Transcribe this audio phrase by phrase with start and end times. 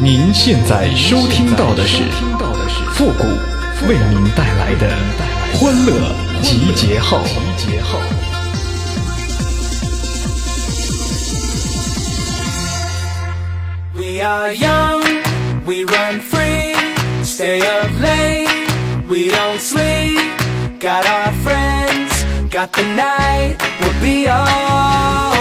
[0.00, 2.02] 您现在收听到的是
[2.92, 3.24] 复古
[3.86, 4.90] 为您带来的
[5.54, 7.18] 欢乐集结号。
[13.94, 15.02] We are young,
[15.64, 16.74] we run free,
[17.22, 18.48] stay up late,
[19.08, 20.18] we don't sleep.
[20.80, 25.34] Got our friends, got the night, we'll be alright.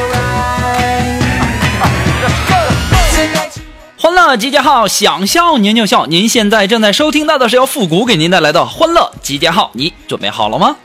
[4.35, 6.05] 集结号，想笑您就笑。
[6.07, 10.75] 您现在正在收听到的是由复古给您带来的欢乐集结号，你准备好了吗.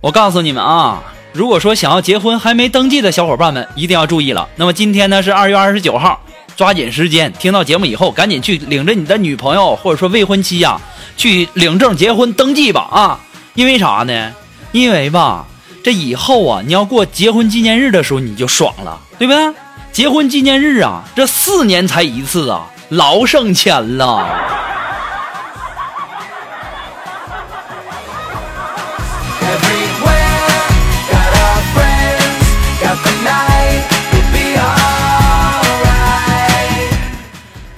[0.00, 4.48] 我告诉你们啊，如果说想要结婚还没登记的小伙伴们，一定要注意了。
[4.54, 6.20] 那么今天呢是二月二十九号，
[6.56, 10.80] 抓紧时间，听到节目以后，赶紧去领着你的女朋友或者说未婚妻呀、
[11.16, 13.18] 去领证结婚登记吧啊！
[13.54, 14.32] 因为啥呢？
[14.72, 15.46] 因为吧，
[15.82, 19.54] 这以后啊，你要过结婚纪念日的时候你就爽了，对不对？
[19.92, 24.26] 结婚纪念日啊，这四年才一次啊，老省钱了。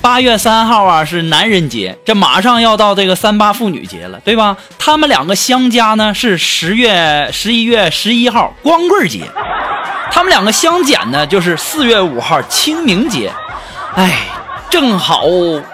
[0.02, 4.56] 八月三号啊是男人节，这马上要到这个三八妇女节了，对吧？
[4.78, 9.24] 他们两个相加呢是十月十一月十一号光棍节，
[10.10, 13.30] 他们两个相减呢就是四月五号清明节。
[13.94, 14.22] 哎，
[14.70, 15.24] 正好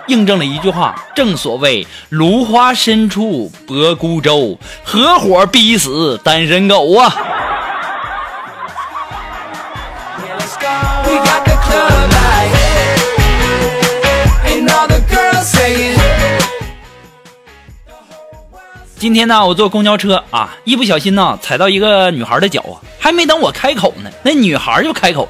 [0.08, 7.14] 印证了一句话，正所谓芦花深处泊孤舟，合伙逼死单身狗啊！
[19.06, 25.28] 今天呢，我坐公交车啊，一不小心呢踩到一个女孩的脚啊，还没等我开口呢，那女孩就开口，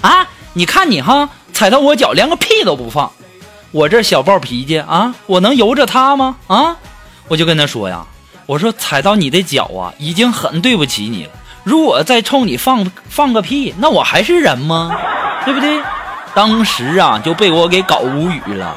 [0.00, 3.12] 啊，你看你哈，踩到我脚连个屁都不放，
[3.70, 6.34] 我这小暴脾气啊，我能由着她吗？
[6.48, 6.76] 啊，
[7.28, 8.04] 我就跟她说呀，
[8.46, 11.30] 我说踩到你的脚啊，已经很对不起你了，
[11.62, 14.90] 如果再冲你放放个屁，那我还是人吗？
[15.44, 15.80] 对不对？
[16.34, 18.76] 当时啊就被我给搞无语了。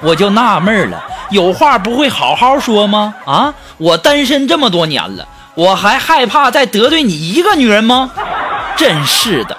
[0.00, 3.14] 我就纳闷了，有话不会好好说吗？
[3.24, 8.10] 啊，我单身这么多年了，我还害怕再得罪你一个女人吗？
[8.76, 9.56] 真是的。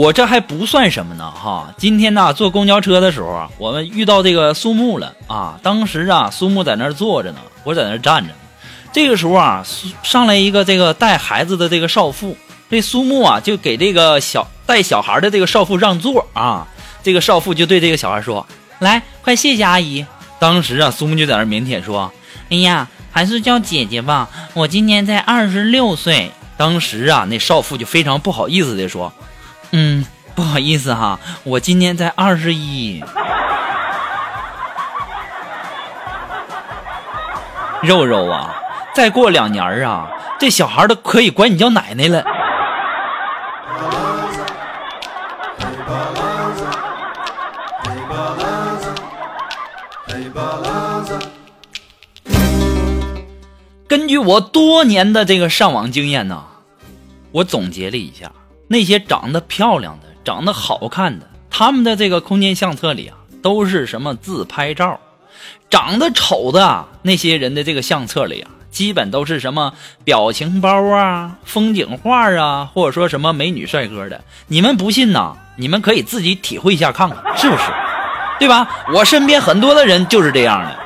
[0.00, 1.74] 我这还不算什么呢，哈！
[1.76, 5.60] 今天呢，坐公交车的时候啊，我们遇到这个苏木了啊。
[5.62, 8.32] 当时啊，苏木在那儿坐着呢，我在那儿站着。
[8.94, 9.62] 这个时候啊，
[10.02, 12.34] 上来一个这个带孩子的这个少妇，
[12.70, 16.66] 这苏木啊就给这个小带小孩的这个少妇让座啊。
[17.02, 18.46] 这个少妇就对这个小孩说
[18.80, 20.06] ：“来，快谢谢阿姨。”
[20.40, 22.10] 当时啊，苏木就在那儿腼腆说
[22.48, 29.12] ：“哎呀，还是叫姐姐吧，我今年才二十六岁。”当时啊，那少妇就非常不好意思的说
[29.72, 30.04] ：“嗯，
[30.34, 33.02] 不好意思哈，我今年才二十一。
[37.82, 38.54] 肉肉啊，
[38.94, 42.24] 再过两年儿啊，这小孩都可以管你叫奶奶了。
[53.88, 56.44] 根据我多年的这个上网经验呢，
[57.32, 58.30] 我总结了一下，
[58.72, 64.96] 那些长得漂亮的、长得好看的，他们的这个空间相册里啊，都是什么自拍照；
[65.68, 74.22] 长得丑的，那些人的这个相册里啊，基本都是什么表情包啊、风景画啊，或者说什么美女帅哥的。
[74.46, 75.36] 你们不信呐？
[75.56, 77.64] 你们可以自己体会一下看看，是不是？
[78.38, 78.68] 对吧？
[78.94, 80.78] 我身边很多的人就是这样的。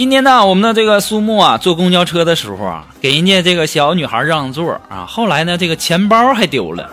[0.00, 6.88] 今天呢，我们的这个苏木啊，坐公交车的时候啊，给人家这个小女孩让座啊，后来呢，这个钱包还丢了。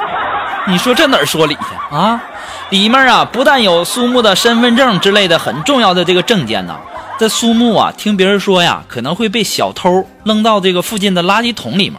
[0.68, 2.22] 你说这哪儿说理去啊？
[2.70, 6.78] 里面啊，不但有苏木的身份证之类的很重要的这个证件呢，
[7.18, 11.94] 这苏木啊，听别人说呀，可能会被小偷扔到这个附近的垃圾桶里面。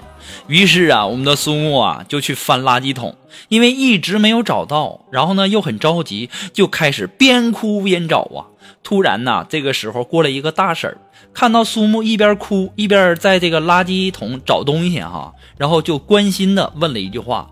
[0.46, 3.16] 于是啊，我们的苏木啊就去翻垃圾桶，
[3.48, 8.44] 因为一直没有找到，然后呢又很着急，就开始边哭边找啊。
[8.82, 10.96] 突然呐，这个时候过来一个大婶，
[11.34, 17.48] 看到苏木一边哭一边在这个垃圾桶找东西哈，然后就关心的问了一句话：“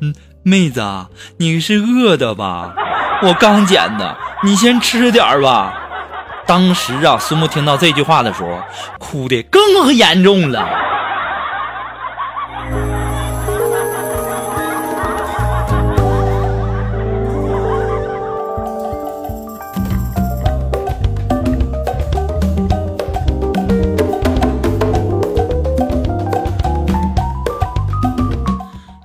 [0.00, 1.08] 嗯，妹子啊，
[1.38, 2.74] 你是饿的吧？
[3.22, 5.80] 我刚捡的，你先吃点吧。”
[6.46, 8.58] 当时啊，苏木听到这句话的时候，
[8.98, 10.68] 哭的更严重了。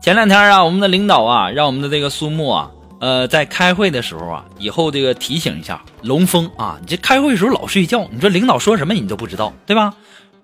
[0.09, 9.93] 前两天啊，我们的领导啊，让我们的这个苏木啊，呃，在开会的时候啊，以后这个提醒一下龙峰啊，你这开会的时候老睡觉，你说领导说什么你都不知道，对吧？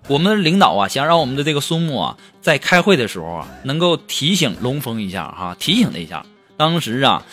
[0.06, 6.24] 我们的领导啊，想让我们的这个苏木啊，在开会的时候啊，能够提醒龙峰一下哈，提醒他一下。
[6.56, 7.24] 当时啊，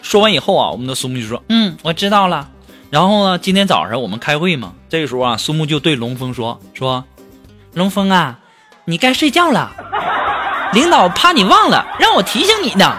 [0.00, 2.48] 说完以后啊，我们的苏木就说：“嗯，我知道了。”
[2.88, 7.04] 然后呢，今天早上我们开会嘛，这个时候啊，苏木就对龙峰说：“说，
[7.74, 8.38] 龙峰啊，
[8.84, 9.74] 你该睡觉了。”
[10.72, 12.94] 领导怕你忘了，让我提醒你呢。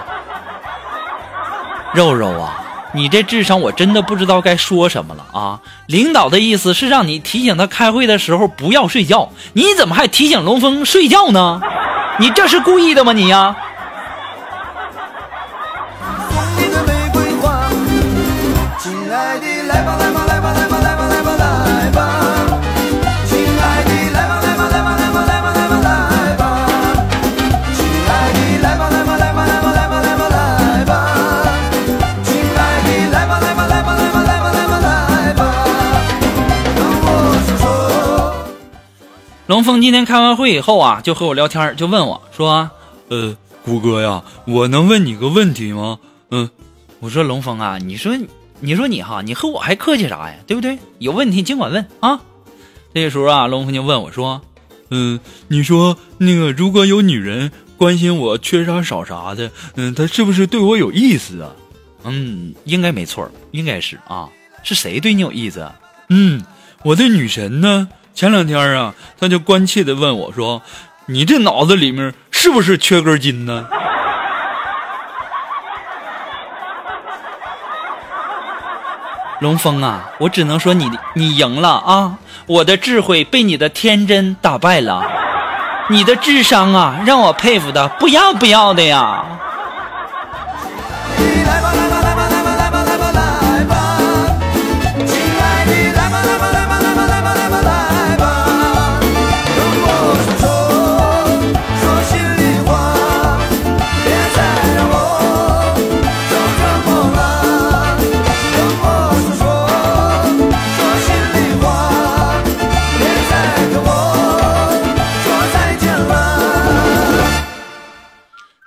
[1.94, 2.64] 肉肉啊，
[2.94, 5.60] 你这智商我真的不知道该说什么了啊！
[5.88, 11.60] 领导的意思是让你提醒他开会的时候不要睡觉，你怎么还提醒龙峰睡觉呢？
[12.20, 13.56] 你这是故意的吗你呀、
[39.51, 42.71] 龙峰今天开完会以后啊，就和我聊天，就问我说
[43.09, 46.00] 呃，谷歌呀，我能问你个问题吗？
[46.30, 46.50] 嗯
[47.01, 48.18] ，：“我说龙峰啊，你说
[48.62, 50.36] 你说你哈，你和我还客气啥呀？
[50.48, 50.80] 对不对？
[51.00, 52.21] 有问题尽管问啊。”
[52.95, 54.42] 这时候啊，龙峰就问我说
[54.89, 55.19] 嗯，
[55.50, 61.51] 你说那个，如果有女人关心我缺啥少啥的，嗯，她是不是对我有意思啊
[62.06, 64.30] ？：“嗯，应该没错，应该是啊，
[64.63, 65.69] 是谁对你有意思？”
[66.07, 66.42] 嗯，
[66.86, 67.89] 我的女神呢？
[68.13, 70.62] 前两天啊，他就关切的问我说
[71.08, 73.66] ：“你这脑子里面是不是缺根筋呢
[79.42, 82.18] 龙峰啊，我只能说你你赢了啊！
[82.46, 85.04] 我的智慧被你的天真打败了，
[85.90, 89.25] 你的智商啊，让我佩服的不要不要的呀！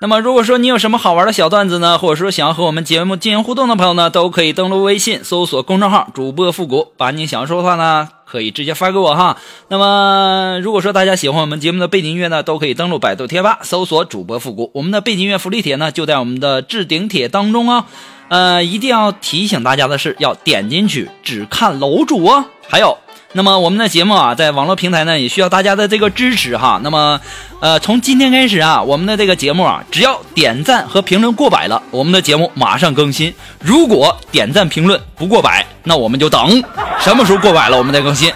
[0.05, 9.39] 那么，如果说你有什么好玩的小段子呢，或者说想要和我们节目进行互动的朋友呢，都可以登录微信搜索公众号“主播复古”，把你想要说的话呢，可以直接发给我哈。
[9.69, 17.87] 那么，如果说大家喜欢我们节目的背景音乐呢，都可以登录百度贴吧搜索“主播复古”，我们的背景音乐福利帖呢就在我们的置顶帖当中啊。
[18.29, 22.45] 呃，一定要提醒大家的是，要点进去只看楼主哦。
[22.69, 22.99] 还有。
[23.36, 26.81] 那么我们的节目啊，在网络平台呢，也需要大家的这个支持哈。
[26.84, 27.20] 那么，
[27.58, 33.34] 呃，从今天开始啊，我们的这个节目啊，只要点赞和评论过百了，我们的节目马上更新。
[33.58, 36.62] 如果点赞评论不过百，那我们就等
[37.00, 38.32] 什么时候过百了，我们再更新。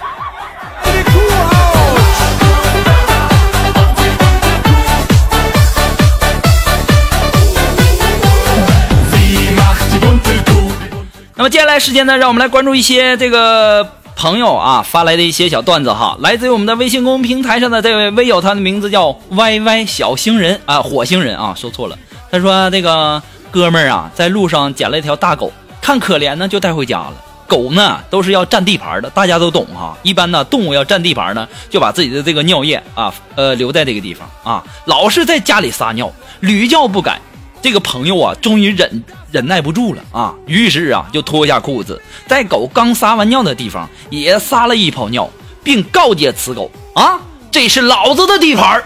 [11.37, 21.97] 那么接下来时间呢，让我们来关注一些这个朋友啊发来的一些小段子哈，来自于我们的微信公众平台上的这位微友，他的名字叫 Y Y 小星人啊，火星人啊，说错了。
[22.29, 23.23] 他说这个
[23.53, 27.13] 哥们儿啊，在路上捡了一条大狗，看可怜呢，就带回家了。
[27.47, 29.97] 狗呢都是要占地盘的，大家都懂哈。
[30.03, 37.21] 一般呢，动物要占地盘呢，就把自己的这个尿液啊，呃，留在这个地方啊，老是在家里撒尿，屡教不改。
[37.61, 45.29] 这个朋友啊，终于忍忍耐不住了啊，于是啊，就脱下裤子，在狗刚撒完尿的地方也撒了一泡尿，
[45.62, 47.19] 并告诫此狗啊，
[47.50, 48.85] 这是老子的地盘儿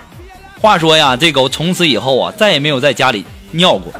[0.61, 3.93] 话说呀，这狗从此以后啊，再也没有在家里尿过。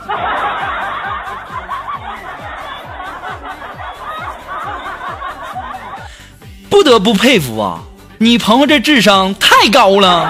[6.71, 7.81] 不得不佩服啊，
[8.19, 10.29] 你朋友这智商太高了，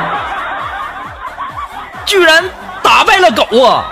[2.04, 2.44] 居然
[2.82, 3.84] 打败了狗啊！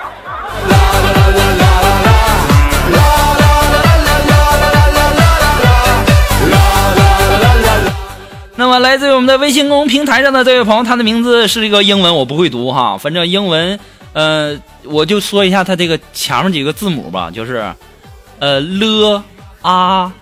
[9.50, 13.76] 微信公众平台上的这位朋友，他的名字是一个英文，我不会读哈，反正英文，
[14.12, 17.75] 呃，我就说一下他这个前面几个字母吧，就是，
[18.38, 19.21] 呃了
[19.61, 20.12] 啊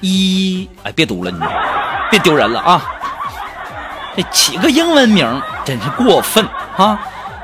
[0.00, 1.38] 一，哎，别读了你，
[2.10, 2.82] 别丢人了啊！
[4.16, 6.42] 这起个英文名真是过分
[6.78, 6.98] 啊！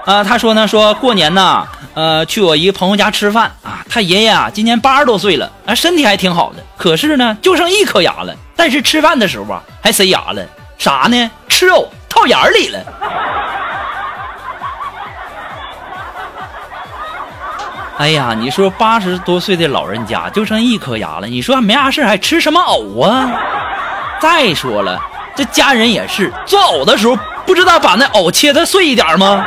[0.06, 10.42] 啊，他说呢，说过年呢，呃，去我一个朋友家吃饭啊，他爷爷啊今年八十多岁了，啊，身体还挺好的，可是呢就剩一颗牙了，但是吃饭的时候啊还塞牙了，
[10.84, 11.30] 啥呢？
[11.48, 12.76] 吃藕套眼儿里了。
[17.96, 23.30] 哎呀，你说八十多岁的老人家就剩一颗牙了，你说没啥事还吃什么藕啊？
[24.20, 25.00] 再说了，
[25.34, 29.42] 这家人也是做藕的时候不知道把那藕切的碎一点吗？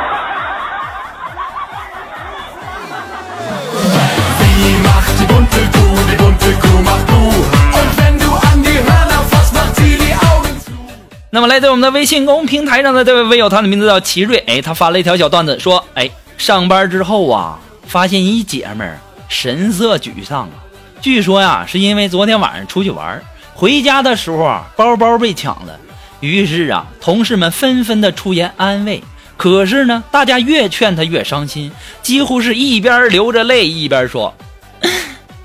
[11.38, 20.58] 那么来自我们的微信公众平台上的这位微友，他的名字叫奇瑞，哎，他发了一条小段子，说，哎，上班之后啊，发现一姐们神色沮丧啊，
[21.00, 23.22] 据说呀，是因为昨天晚上出去玩，
[23.54, 25.78] 回家的时候啊，包包被抢了，
[26.18, 29.00] 于是啊，同事们纷纷的出言安慰。
[29.36, 31.70] 可是呢，大家越劝她越伤心，
[32.02, 34.34] 几乎是一边流着泪一边说：“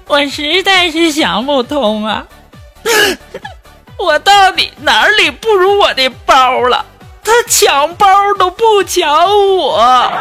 [0.09, 2.25] 我实在是想不通啊，
[4.03, 6.85] 我到底哪里不如我的包了？
[7.23, 8.05] 他抢包
[8.37, 9.09] 都不抢
[9.55, 10.11] 我。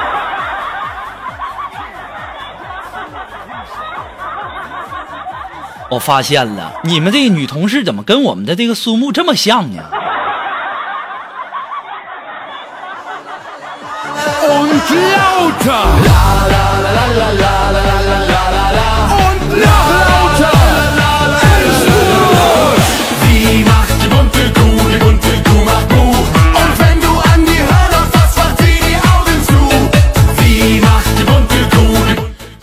[5.91, 9.83] 我发现了，你们这个女同事怎么跟我们的这个苏木这么像呢？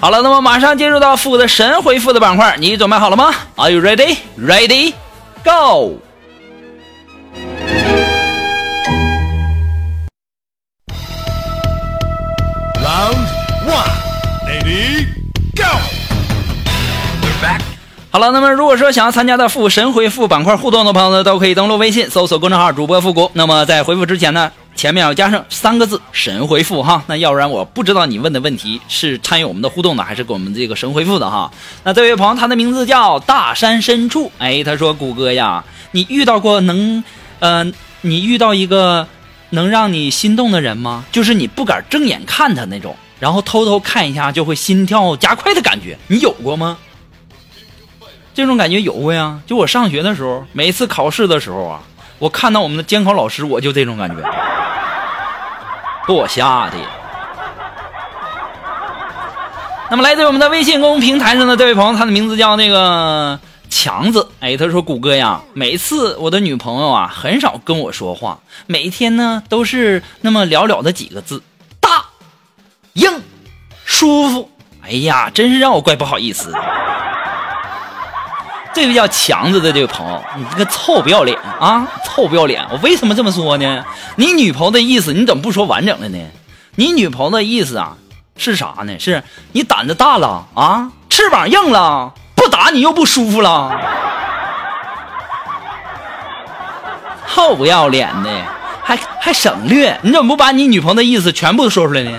[0.02, 4.16] 好了，那么马上进入到复的神回复的板块，你准备好了吗？Are you ready?
[4.40, 4.94] Ready?
[5.44, 6.00] Go!
[12.82, 13.28] Round
[13.68, 13.92] one.
[14.48, 15.06] Ready,
[15.54, 15.64] go.
[18.12, 23.30] 好了，那么如果说想要参加到复神回复板块互动的朋友呢，都可以登录微信搜索公众号主播复古。
[23.34, 24.50] 那么在回复之前呢，
[24.80, 31.52] 前面要加上三个字“神回复”哈，那要不然我不知道你问的问题是参与我们的互动的，还是给我们这个神回复的哈。
[31.84, 37.04] 那这位朋友他的名字叫大山深处，哎，他说谷歌呀，你遇到过能，
[37.40, 37.70] 呃，
[38.00, 39.06] 你遇到一个
[39.50, 41.04] 能让你心动的人吗？
[41.12, 46.78] 就是你不敢正眼看他那种，然后偷偷看一下就会心跳加快的感觉，你有过吗？
[48.34, 51.82] 这种感觉有过呀，就我上学的时候，每次考试的时候啊，
[52.18, 54.24] 我看到我们的监考老师，我就这种感觉，
[56.10, 56.78] 给我吓的。
[59.92, 63.40] 那么来自我们的微信公众平台上的这位朋友，他的名字叫那个
[63.70, 71.44] 强子，哎，他说谷歌呀，每次我的女朋友啊，很少跟我说话，每天呢都是那么寥寥的几个字，
[71.80, 72.04] 大、
[72.94, 73.22] 硬、
[73.86, 74.50] 舒服，
[74.82, 76.60] 哎呀，真是让我怪不好意思的。
[78.74, 81.88] 这个叫强子的这位朋友，你这个臭不要脸啊！
[82.06, 82.66] 臭不要脸！
[82.72, 83.84] 我为什么这么说呢？
[84.16, 86.18] 你女朋友的意思你怎么不说完整的呢？
[86.76, 87.98] 你女朋友的意思啊
[88.38, 88.98] 是啥呢？
[89.00, 93.72] 是你胆子大了啊，翅膀硬了，不打你又不舒服了，
[97.28, 98.30] 臭不要脸的，
[98.84, 102.12] 还还省略，你怎么不把你女朋友的意思全部说出来呢？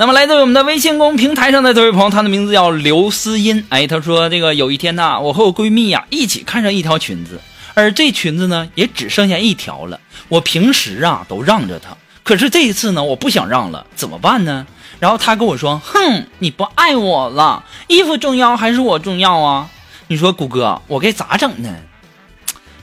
[0.00, 3.66] 那么来自我们的微信公平台上的这位朋友，他的名字叫刘思音。
[3.68, 7.38] 哎，他说这个有一天呐，我和我闺蜜呀、一起看上一条裙子，
[7.74, 10.00] 而这裙子呢也只剩下一条了。
[10.28, 14.66] 我平时啊都让着她，可是这一次呢我不想让了，怎么办呢？
[15.00, 19.68] 然后她跟我说：“哼，你不爱我了，衣服重要还是我重要啊？”
[20.08, 21.68] 你说谷歌，我该咋整呢？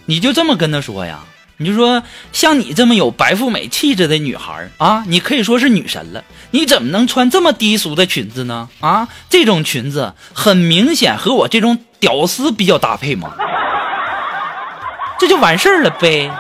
[0.06, 1.22] 你就这么跟她说呀？
[1.60, 6.24] 你就说像你这么有白富美气质的女孩啊，你可以说是女神了。
[6.52, 8.70] 你怎么能穿这么低俗的裙子呢？
[8.80, 13.34] 啊，这种裙子很明显和我这种屌丝比较搭配嘛，
[15.18, 16.32] 这就完事儿了呗。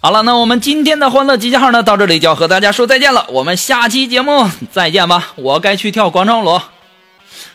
[0.00, 3.26] 好了，那我们今天的欢乐集结号呢，到这里就要和大家说再见了。
[3.30, 6.60] 我们下期节目再见吧，我该去跳广场舞。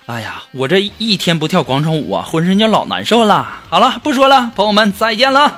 [0.09, 3.47] 哎呀，我这一天不跳广场舞啊，浑身就老难受了。
[3.69, 5.55] 好了，不说了，朋友们再见了。